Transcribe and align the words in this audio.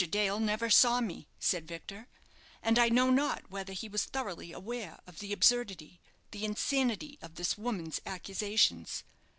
Dale 0.09 0.39
never 0.39 0.71
saw 0.71 0.99
me," 0.99 1.27
said 1.37 1.67
Victor, 1.67 2.07
"and 2.63 2.79
I 2.79 2.89
know 2.89 3.11
not 3.11 3.51
whether 3.51 3.71
he 3.71 3.87
was 3.87 4.05
thoroughly 4.05 4.51
aware 4.51 4.97
of 5.05 5.19
the 5.19 5.31
absurdity, 5.31 6.01
the 6.31 6.43
insanity 6.43 7.19
of 7.21 7.35
this 7.35 7.55
woman's 7.55 7.99
accusations. 8.03 9.03